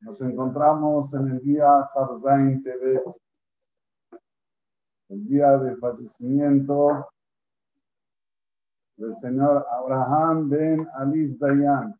Nos 0.00 0.20
encontramos 0.20 1.14
en 1.14 1.28
el 1.28 1.40
día 1.40 1.80
Harzain 1.94 2.62
TV, 2.62 3.02
el 5.10 5.28
día 5.28 5.56
del 5.58 5.76
fallecimiento 5.78 7.08
del 8.96 9.14
señor 9.14 9.64
Abraham 9.70 10.48
Ben 10.48 10.88
Alice 10.94 11.36
Dayan, 11.38 11.94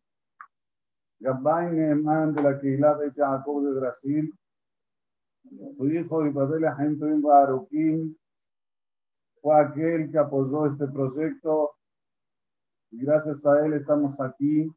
Gabay 1.19 1.71
Neeman 1.71 2.33
de 2.33 2.43
la 2.43 2.59
Keilah 2.59 2.95
de 2.95 3.11
Jacob 3.11 3.63
de 3.63 3.79
Brasil, 3.79 4.33
su 5.77 5.87
hijo 5.87 6.25
y 6.25 6.33
padre 6.33 6.69
Jaime 6.69 7.21
Baruquín, 7.21 8.17
fue 9.41 9.59
aquel 9.59 10.11
que 10.11 10.17
apoyó 10.17 10.65
este 10.65 10.87
proyecto 10.87 11.76
y 12.91 13.05
gracias 13.05 13.45
a 13.45 13.65
él 13.65 13.73
estamos 13.73 14.19
aquí 14.21 14.71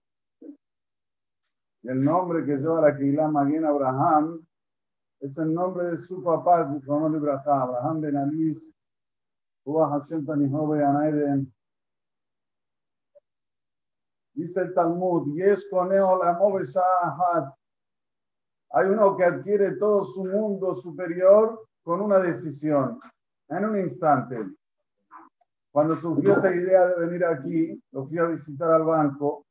el 1.82 2.02
nombre 2.02 2.44
que 2.44 2.56
lleva 2.56 2.82
la 2.82 2.96
Keilah 2.96 3.28
Maguen 3.28 3.64
Abraham 3.64 4.46
es 5.20 5.36
el 5.36 5.52
nombre 5.52 5.90
de 5.90 5.96
su 5.98 6.22
papá, 6.22 6.66
Zichrono 6.66 7.08
Libraja, 7.08 7.62
Abraham 7.62 8.00
Ben 8.00 8.16
Huwa 9.64 9.90
Hashem 9.90 10.26
Anaiden. 10.28 11.52
Dice 14.32 14.62
el 14.62 14.74
Talmud, 14.74 15.34
Yesh 15.34 15.68
Koneo 15.70 16.18
Shahat. 16.62 17.54
Hay 18.70 18.86
uno 18.86 19.16
que 19.16 19.24
adquiere 19.24 19.76
todo 19.76 20.02
su 20.02 20.24
mundo 20.24 20.74
superior 20.74 21.68
con 21.82 22.00
una 22.00 22.18
decisión, 22.18 22.98
en 23.48 23.64
un 23.64 23.78
instante. 23.78 24.38
Cuando 25.72 25.96
surgió 25.96 26.34
esta 26.34 26.54
idea 26.54 26.86
de 26.86 27.06
venir 27.06 27.24
aquí, 27.24 27.82
lo 27.92 28.06
fui 28.06 28.18
a 28.18 28.24
visitar 28.24 28.70
al 28.72 28.84
banco. 28.84 29.46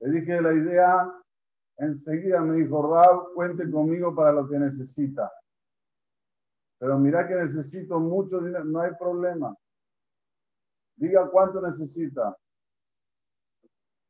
Le 0.00 0.20
dije 0.20 0.40
la 0.40 0.52
idea 0.52 1.18
Enseguida 1.78 2.40
me 2.40 2.56
dijo, 2.56 2.92
Rab, 2.92 3.34
cuente 3.34 3.70
conmigo 3.70 4.12
para 4.14 4.32
lo 4.32 4.48
que 4.48 4.58
necesita. 4.58 5.32
Pero 6.78 6.98
mira 6.98 7.26
que 7.26 7.36
necesito 7.36 8.00
mucho 8.00 8.40
dinero, 8.40 8.64
no 8.64 8.80
hay 8.80 8.92
problema. 8.98 9.54
Diga 10.96 11.30
cuánto 11.30 11.60
necesita. 11.60 12.36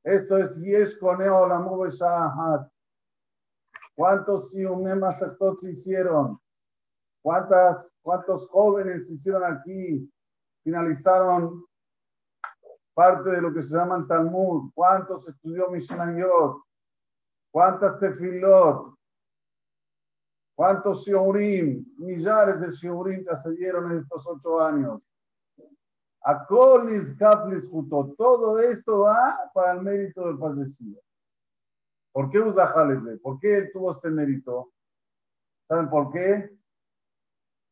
Esto 0.03 0.38
es 0.38 0.56
Yesh 0.56 0.98
Koneo 0.98 1.47
la 1.47 1.60
Shahat. 1.91 2.70
¿Cuántos 3.94 4.50
Siumemas 4.50 5.19
se 5.19 5.70
hicieron? 5.70 6.41
¿Cuántas, 7.20 7.94
¿Cuántos 8.00 8.48
jóvenes 8.48 9.10
hicieron 9.10 9.44
aquí? 9.44 10.10
Finalizaron 10.69 11.64
parte 12.92 13.30
de 13.30 13.41
lo 13.41 13.55
que 13.55 13.62
se 13.62 13.74
llama 13.74 14.06
Talmud. 14.06 14.70
¿Cuántos 14.75 15.27
estudió 15.27 15.70
Mishnayot? 15.70 16.62
¿Cuántas 17.50 17.98
tefilot? 17.98 18.94
¿Cuántos 20.55 21.06
shiurim? 21.06 21.86
Millares 21.97 22.60
de 22.60 22.70
shiurim 22.70 23.25
que 23.25 23.34
se 23.34 23.50
dieron 23.52 23.92
en 23.92 24.00
estos 24.00 24.27
ocho 24.27 24.60
años. 24.60 25.00
A 26.25 26.44
Colis 26.44 27.16
Kaplis 27.16 27.66
Juto. 27.70 28.14
Todo 28.19 28.58
esto 28.58 28.98
va 28.98 29.50
para 29.55 29.72
el 29.72 29.80
mérito 29.80 30.27
del 30.27 30.36
fallecido. 30.36 31.00
¿Por 32.12 32.28
qué 32.28 32.41
usa 32.41 32.66
Jaleze? 32.66 33.16
¿Por 33.22 33.41
qué 33.41 33.70
tuvo 33.72 33.92
este 33.92 34.10
mérito? 34.10 34.70
¿Saben 35.66 35.88
por 35.88 36.12
qué? 36.12 36.57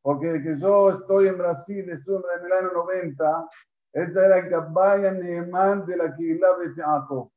Porque 0.07 0.29
de 0.29 0.41
que 0.41 0.57
yo 0.57 0.91
estoy 0.91 1.27
en 1.27 1.37
Brasil, 1.37 1.91
estuve 1.91 2.23
en 2.39 2.47
el 2.47 2.53
año 2.53 2.71
90, 2.75 3.49
él 3.95 4.13
ya 4.15 4.21
era 4.21 4.39
el 4.39 4.49
Gabaya 4.49 5.11
Neeman 5.11 5.85
de 5.85 5.97
la 5.97 6.15
Kihila 6.15 6.57
Betiako 6.59 7.33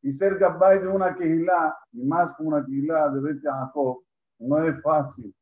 y 0.00 0.10
ser 0.10 0.38
capaz 0.38 0.76
de 0.76 0.88
una 0.88 1.14
quejilá, 1.14 1.76
y 1.92 2.02
más 2.06 2.34
una 2.38 2.64
quejilá 2.64 3.10
de 3.10 3.20
Bet 3.20 3.42
Jacob, 3.42 4.02
no 4.38 4.56
es 4.64 4.80
fácil. 4.80 5.36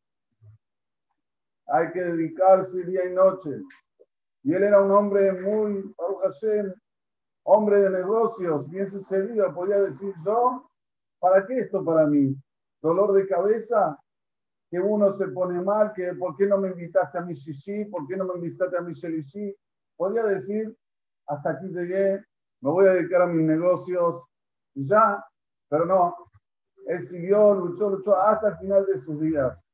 Hay 1.68 1.92
que 1.92 2.02
dedicarse 2.02 2.84
día 2.84 3.04
y 3.04 3.14
noche. 3.14 3.62
Y 4.42 4.54
él 4.54 4.64
era 4.64 4.82
un 4.82 4.90
hombre 4.90 5.34
muy, 5.40 5.94
Baruch 5.96 6.20
Hashem, 6.24 6.74
hombre 7.44 7.78
de 7.82 7.90
negocios, 7.90 8.68
bien 8.68 8.90
sucedido. 8.90 9.54
Podía 9.54 9.78
decir 9.78 10.12
yo, 10.24 10.68
¿para 11.20 11.46
qué 11.46 11.60
esto 11.60 11.84
para 11.84 12.08
mí? 12.08 12.34
Dolor 12.82 13.12
de 13.12 13.28
cabeza, 13.28 13.96
que 14.76 14.80
uno 14.82 15.10
se 15.10 15.28
pone 15.28 15.62
mal, 15.62 15.92
que 15.94 16.12
¿por 16.14 16.36
qué 16.36 16.46
no 16.46 16.58
me 16.58 16.68
invitaste 16.68 17.16
a 17.16 17.22
mi 17.22 17.32
shishi? 17.32 17.86
¿Por 17.86 18.06
qué 18.06 18.14
no 18.14 18.26
me 18.26 18.34
invitaste 18.34 18.76
a 18.76 18.82
mi 18.82 18.92
shelishi? 18.92 19.56
Podía 19.96 20.22
decir, 20.24 20.76
hasta 21.26 21.52
aquí 21.52 21.68
llegué, 21.68 22.22
me 22.60 22.70
voy 22.70 22.86
a 22.86 22.92
dedicar 22.92 23.22
a 23.22 23.26
mis 23.26 23.46
negocios, 23.46 24.22
ya, 24.74 25.24
pero 25.70 25.86
no, 25.86 26.14
él 26.88 27.00
siguió, 27.00 27.54
luchó, 27.54 27.88
luchó 27.88 28.16
hasta 28.16 28.48
el 28.48 28.58
final 28.58 28.84
de 28.84 28.98
sus 28.98 29.18
días. 29.18 29.64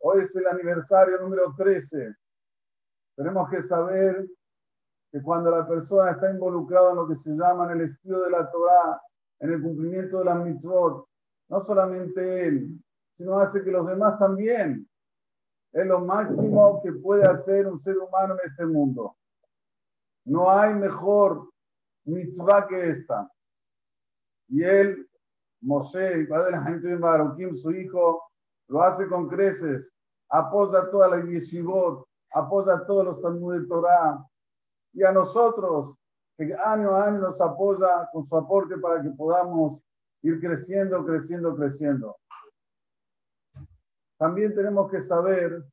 Hoy 0.00 0.22
es 0.22 0.34
el 0.34 0.46
aniversario 0.48 1.20
número 1.20 1.54
13. 1.56 2.12
Tenemos 3.16 3.48
que 3.50 3.62
saber 3.62 4.26
que 5.12 5.22
cuando 5.22 5.52
la 5.52 5.64
persona 5.66 6.10
está 6.10 6.28
involucrada 6.28 6.90
en 6.90 6.96
lo 6.96 7.06
que 7.06 7.14
se 7.14 7.30
llama 7.30 7.66
en 7.66 7.78
el 7.78 7.84
estudio 7.84 8.20
de 8.20 8.30
la 8.30 8.50
Torah, 8.50 9.00
en 9.38 9.52
el 9.52 9.62
cumplimiento 9.62 10.18
de 10.18 10.24
la 10.24 10.34
mitzvot, 10.34 11.06
no 11.48 11.60
solamente 11.60 12.48
él, 12.48 12.82
sino 13.18 13.36
hace 13.38 13.64
que 13.64 13.72
los 13.72 13.86
demás 13.86 14.18
también. 14.18 14.88
Es 15.72 15.84
lo 15.84 16.00
máximo 16.00 16.80
que 16.82 16.92
puede 16.92 17.26
hacer 17.26 17.66
un 17.66 17.78
ser 17.78 17.98
humano 17.98 18.34
en 18.34 18.48
este 18.48 18.64
mundo. 18.64 19.16
No 20.24 20.48
hay 20.48 20.72
mejor 20.74 21.50
mitzvah 22.04 22.66
que 22.68 22.90
esta. 22.90 23.30
Y 24.48 24.62
él, 24.62 25.06
Moshe, 25.60 26.26
padre 26.26 26.44
de 26.46 26.50
la 26.52 26.62
gente 26.62 26.88
de 26.88 26.96
Baruchim, 26.96 27.54
su 27.54 27.72
hijo, 27.72 28.22
lo 28.68 28.82
hace 28.82 29.08
con 29.08 29.28
creces, 29.28 29.92
apoya 30.30 30.88
toda 30.90 31.08
la 31.08 31.24
yeshivot, 31.24 32.06
apoya 32.32 32.86
todos 32.86 33.04
los 33.04 33.20
Talmud 33.20 33.60
de 33.60 33.66
Torah. 33.66 34.24
Y 34.92 35.02
a 35.02 35.12
nosotros, 35.12 35.94
que 36.36 36.54
año 36.64 36.94
a 36.94 37.08
año 37.08 37.18
nos 37.18 37.40
apoya 37.40 38.08
con 38.12 38.22
su 38.22 38.36
aporte 38.36 38.78
para 38.78 39.02
que 39.02 39.10
podamos 39.10 39.82
ir 40.22 40.40
creciendo, 40.40 41.04
creciendo, 41.04 41.56
creciendo. 41.56 42.16
También 44.18 44.54
tenemos 44.54 44.90
que 44.90 45.00
saber 45.00 45.64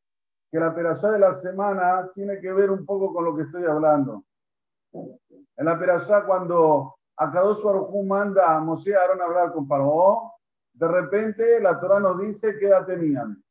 que 0.52 0.60
la 0.60 0.74
perashá 0.74 1.12
de 1.12 1.20
la 1.20 1.34
semana 1.34 2.10
tiene 2.14 2.40
que 2.40 2.54
ver 2.54 2.72
un 2.72 2.86
poco 2.86 3.14
con 3.14 3.26
lo 3.26 3.36
que 3.36 3.44
estoy 3.44 3.66
hablando. 3.66 4.24
En 5.58 5.66
la 5.66 5.78
Perashá, 5.80 6.26
cuando 6.26 6.96
Akadosh 7.18 7.64
Baruj 7.64 8.06
manda 8.06 8.56
a 8.56 8.60
Moshe 8.60 8.96
Aarón 8.96 9.22
a 9.22 9.26
hablar 9.26 9.54
con 9.54 9.68
Paró, 9.68 10.34
de 10.74 10.88
repente 10.88 11.60
la 11.62 11.80
Torah 11.80 12.00
nos 12.00 12.20
dice 12.20 12.58
qué 12.58 12.68
edad 12.68 12.86
tenían. 12.86 13.42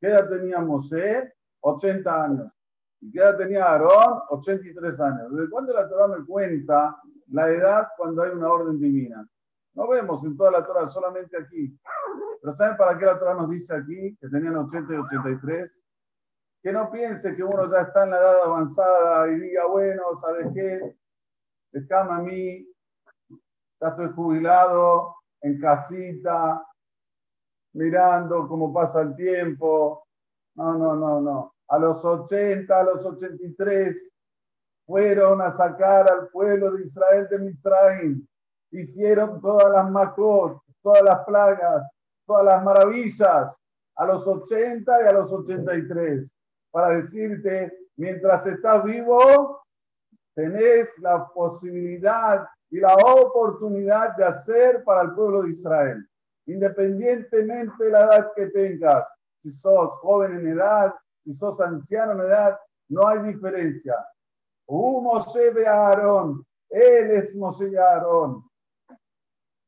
¿Qué 0.00 0.08
edad 0.08 0.28
tenía 0.28 0.60
Moshe? 0.60 1.32
80 1.60 2.24
años. 2.24 2.52
¿Y 3.00 3.12
qué 3.12 3.20
edad 3.20 3.36
tenía 3.38 3.64
Aarón? 3.64 4.22
83 4.30 5.00
años. 5.00 5.32
¿Desde 5.32 5.50
cuándo 5.50 5.72
la 5.72 5.88
Torah 5.88 6.08
me 6.08 6.24
cuenta 6.24 6.96
la 7.28 7.48
edad 7.48 7.88
cuando 7.96 8.22
hay 8.22 8.30
una 8.30 8.52
orden 8.52 8.80
divina? 8.80 9.28
No 9.74 9.88
vemos 9.88 10.24
en 10.24 10.36
toda 10.36 10.50
la 10.50 10.66
Torah, 10.66 10.86
solamente 10.88 11.36
aquí. 11.36 11.78
Pero 12.40 12.54
¿saben 12.54 12.76
para 12.76 12.98
qué 12.98 13.04
la 13.04 13.18
Torah 13.18 13.34
nos 13.34 13.50
dice 13.50 13.74
aquí 13.74 14.16
que 14.16 14.28
tenían 14.28 14.56
80 14.56 14.94
y 14.94 14.96
83? 14.96 15.70
Que 16.62 16.72
no 16.72 16.90
piense 16.90 17.36
que 17.36 17.42
uno 17.42 17.70
ya 17.70 17.82
está 17.82 18.04
en 18.04 18.10
la 18.10 18.18
edad 18.18 18.42
avanzada 18.44 19.28
y 19.28 19.40
diga, 19.40 19.66
bueno, 19.66 20.16
¿sabes 20.16 20.46
qué? 20.54 20.96
Déjame 21.72 22.12
a 22.12 22.18
mí, 22.18 22.68
ya 23.80 23.88
estoy 23.88 24.08
jubilado, 24.14 25.16
en 25.42 25.58
casita, 25.60 26.66
mirando 27.74 28.48
cómo 28.48 28.72
pasa 28.72 29.02
el 29.02 29.16
tiempo. 29.16 30.06
No, 30.54 30.74
no, 30.74 30.96
no, 30.96 31.20
no. 31.20 31.54
A 31.68 31.78
los 31.78 32.04
80, 32.04 32.78
a 32.78 32.84
los 32.84 33.04
83, 33.04 34.12
fueron 34.86 35.40
a 35.40 35.50
sacar 35.50 36.08
al 36.08 36.28
pueblo 36.28 36.72
de 36.72 36.82
Israel 36.82 37.28
de 37.30 37.38
Mitzrayim. 37.38 38.26
Hicieron 38.72 39.40
todas 39.40 39.72
las 39.72 39.90
macot, 39.90 40.62
todas 40.82 41.02
las 41.02 41.24
plagas, 41.24 41.84
todas 42.30 42.44
las 42.44 42.62
maravillas, 42.62 43.56
a 43.96 44.06
los 44.06 44.24
80 44.24 45.02
y 45.02 45.06
a 45.08 45.12
los 45.12 45.32
83, 45.32 46.30
para 46.70 46.90
decirte, 46.90 47.76
mientras 47.96 48.46
estás 48.46 48.84
vivo, 48.84 49.60
tenés 50.36 50.96
la 51.00 51.26
posibilidad 51.26 52.46
y 52.70 52.78
la 52.78 52.94
oportunidad 52.94 54.14
de 54.14 54.26
hacer 54.26 54.84
para 54.84 55.02
el 55.02 55.14
pueblo 55.16 55.42
de 55.42 55.50
Israel, 55.50 56.08
independientemente 56.46 57.82
de 57.82 57.90
la 57.90 58.04
edad 58.04 58.30
que 58.36 58.46
tengas, 58.46 59.08
si 59.42 59.50
sos 59.50 59.90
joven 59.94 60.34
en 60.34 60.46
edad, 60.46 60.94
si 61.24 61.32
sos 61.32 61.60
anciano 61.60 62.12
en 62.12 62.20
edad, 62.20 62.56
no 62.90 63.08
hay 63.08 63.22
diferencia. 63.22 63.96
Un 64.66 65.02
Moshe 65.02 65.50
de 65.50 65.66
Aarón, 65.66 66.46
él 66.68 67.10
es 67.10 67.34
Moshe 67.34 67.76
Aarón. 67.76 68.48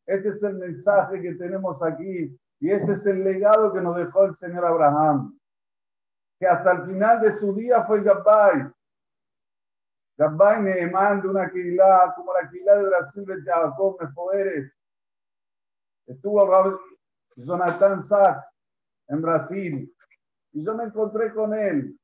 Este 0.07 0.29
es 0.29 0.41
el 0.45 0.59
mensaje 0.59 1.21
que 1.21 1.35
tenemos 1.35 1.83
aquí 1.83 2.39
y 2.63 2.71
este 2.71 2.93
es 2.93 3.05
el 3.07 3.25
legado 3.25 3.73
que 3.73 3.81
nos 3.81 3.97
dejó 3.97 4.25
el 4.25 4.37
Señor 4.37 4.65
Abraham, 4.65 5.37
que 6.39 6.47
hasta 6.47 6.71
el 6.71 6.87
final 6.87 7.21
de 7.21 7.33
su 7.33 7.53
día 7.57 7.83
fue 7.85 8.05
Gabbai, 8.05 8.73
Gabay 10.17 10.63
Neemán 10.63 11.21
de 11.21 11.29
una 11.29 11.51
Keilah, 11.51 12.15
como 12.15 12.33
la 12.33 12.49
Keilah 12.49 12.77
de 12.77 12.85
Brasil 12.85 13.25
de 13.25 13.43
Jacob 13.43 13.97
Mefoeret. 14.01 14.73
Estuvo 16.07 16.79
Jonathan 17.35 18.01
Sachs 18.01 18.47
en 19.09 19.21
Brasil 19.21 19.97
y 20.53 20.65
yo 20.65 20.77
me 20.77 20.85
encontré 20.85 21.35
con 21.35 21.53
él. 21.55 21.99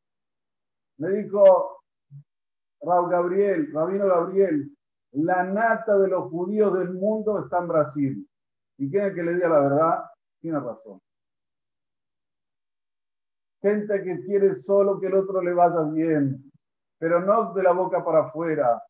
Me 0.97 1.11
dijo, 1.11 1.85
Raúl 2.81 3.11
Gabriel, 3.11 3.73
Rabino 3.73 4.09
Gabriel, 4.09 4.77
la 5.13 5.45
nata 5.45 5.97
de 6.01 6.09
los 6.09 6.29
judíos 6.31 6.77
del 6.77 6.95
mundo 6.95 7.45
está 7.45 7.59
en 7.59 7.69
Brasil. 7.69 8.31
¿Y 8.77 8.91
quién 8.91 9.05
es 9.05 9.15
que 9.15 9.23
le 9.23 9.35
diga 9.35 9.51
la 9.51 9.61
verdad? 9.61 10.05
Tiene 10.41 10.61
razón. 10.61 11.01
Gente 13.61 14.03
que 14.03 14.21
quiere 14.25 14.55
solo 14.55 15.01
que 15.01 15.07
el 15.07 15.15
otro 15.15 15.43
le 15.43 15.53
vaya 15.53 15.83
bien, 15.83 16.51
pero 16.99 17.21
no 17.21 17.53
de 17.53 17.63
la 17.63 17.73
boca 17.73 18.05
para 18.05 18.21
afuera, 18.21 18.83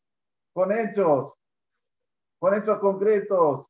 con 0.53 0.71
hechos, 0.71 1.33
con 2.39 2.53
hechos 2.53 2.77
concretos, 2.79 3.67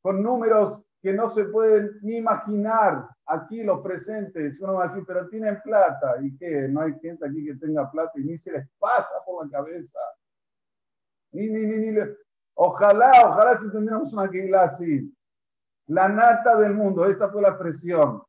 con 0.00 0.22
números 0.22 0.82
que 1.02 1.12
no 1.12 1.26
se 1.26 1.46
pueden 1.46 1.98
ni 2.02 2.16
imaginar 2.16 3.08
aquí 3.26 3.64
los 3.64 3.80
presentes. 3.80 4.60
Uno 4.60 4.74
va 4.74 4.84
a 4.84 4.88
decir, 4.88 5.04
pero 5.06 5.28
tienen 5.28 5.60
plata. 5.62 6.16
¿Y 6.22 6.36
qué? 6.36 6.68
No 6.68 6.82
hay 6.82 6.98
gente 7.00 7.26
aquí 7.26 7.44
que 7.44 7.56
tenga 7.56 7.90
plata 7.90 8.12
y 8.16 8.24
ni 8.24 8.38
se 8.38 8.52
les 8.52 8.68
pasa 8.78 9.14
por 9.26 9.44
la 9.44 9.50
cabeza. 9.50 9.98
Ni, 11.32 11.50
ni, 11.50 11.66
ni, 11.66 11.90
ni. 11.90 12.00
Ojalá, 12.54 13.26
ojalá 13.26 13.58
si 13.58 13.70
tendríamos 13.72 14.12
una 14.12 14.30
quila 14.30 14.64
así. 14.64 15.12
La 15.86 16.08
nata 16.08 16.56
del 16.58 16.74
mundo, 16.74 17.04
esta 17.06 17.28
fue 17.30 17.42
la 17.42 17.50
expresión. 17.50 18.22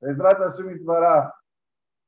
trata 0.00 0.48
Shemit 0.50 0.84
para 0.84 1.34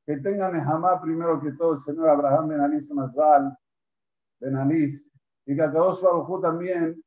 que 0.07 0.17
tengan 0.19 0.53
jamás 0.65 1.01
primero 1.01 1.41
que 1.41 1.53
todo 1.53 1.75
el 1.75 1.79
señor 1.79 2.09
Abraham 2.09 2.49
Benalis 2.49 2.93
Mazal, 2.93 3.57
Benalis, 4.41 5.09
y 5.47 5.57
que 5.57 5.63
su 5.63 6.05
Baruj 6.05 6.41
también 6.43 7.03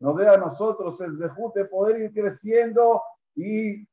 nos 0.00 0.16
dé 0.16 0.28
a 0.28 0.36
nosotros 0.36 1.00
el 1.00 1.18
de 1.18 1.64
poder 1.66 1.98
ir 1.98 2.12
creciendo 2.12 3.02
y 3.34 3.86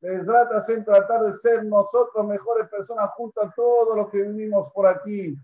trata 0.00 0.64
en 0.68 0.84
tratar 0.84 1.22
de 1.22 1.32
ser 1.32 1.64
nosotros 1.64 2.26
mejores 2.26 2.68
personas 2.68 3.10
junto 3.16 3.42
a 3.42 3.52
todos 3.52 3.96
los 3.96 4.10
que 4.10 4.22
vivimos 4.22 4.70
por 4.72 4.86
aquí. 4.86 5.36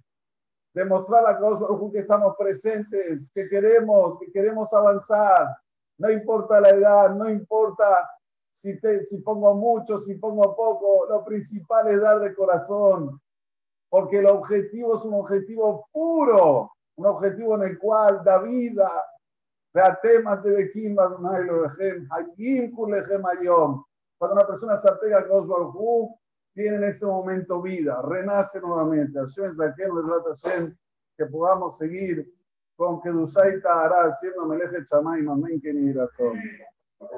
Demostrar 0.74 1.26
a 1.26 1.38
todos 1.38 1.92
que 1.92 1.98
estamos 2.00 2.34
presentes, 2.38 3.20
que 3.34 3.48
queremos, 3.48 4.18
que 4.18 4.32
queremos 4.32 4.72
avanzar. 4.72 5.56
No 5.98 6.10
importa 6.10 6.60
la 6.60 6.70
edad, 6.70 7.14
no 7.14 7.30
importa 7.30 8.08
si, 8.52 8.80
te, 8.80 9.04
si 9.04 9.18
pongo 9.18 9.54
mucho, 9.54 9.98
si 9.98 10.14
pongo 10.14 10.56
poco. 10.56 11.06
Lo 11.08 11.24
principal 11.24 11.88
es 11.88 12.00
dar 12.00 12.20
de 12.20 12.34
corazón, 12.34 13.20
porque 13.90 14.18
el 14.18 14.26
objetivo 14.26 14.96
es 14.96 15.04
un 15.04 15.14
objetivo 15.14 15.86
puro, 15.92 16.70
un 16.96 17.06
objetivo 17.06 17.56
en 17.56 17.62
el 17.70 17.78
cual 17.78 18.22
da 18.24 18.38
vida, 18.38 18.90
cuando 24.18 24.34
una 24.34 24.46
persona 24.46 24.76
se 24.76 24.88
apega 24.88 25.18
a 25.18 25.24
Dios 25.24 25.48
tiene 26.53 26.77
en 26.77 26.83
ese 26.85 27.05
momento 27.05 27.61
vida, 27.61 28.01
renace 28.01 28.59
nuevamente. 28.61 29.19
Que 31.17 31.25
podamos 31.25 31.77
seguir 31.77 32.33
con 32.75 33.01
que 33.01 33.09
Dusaita 33.09 33.85
hará 33.85 34.07
haciendo 34.07 34.45
Meleje 34.45 34.85
Chamay, 34.85 35.23
Mamén, 35.23 35.59
que 35.59 35.73
ni 35.73 35.91
razón. 35.93 36.39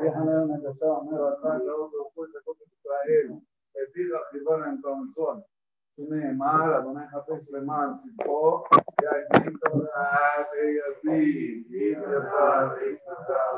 Déjame 0.01 0.43
una 0.43 0.59
cosa, 0.61 1.03
me 1.09 1.17
va 1.17 1.31
a 1.31 1.35
estar 1.35 1.61
otro 1.61 2.11
fuerte 2.13 2.37
con 2.45 2.55
Israel. 2.59 3.41
Le 3.73 3.87
pido 3.93 4.17
a 4.17 4.21
Gibana 4.31 4.69
en 4.69 4.81
Tonzón. 4.81 5.43
שנאמר, 5.99 6.77
אדוני 6.77 7.07
חפש 7.07 7.51
למען 7.51 7.89
צדקו, 7.95 8.63
ויגיד 9.01 9.57
תודה 9.63 10.15
ויביא, 10.51 11.63
ידבר, 11.69 12.77
ידבר, 12.81 13.57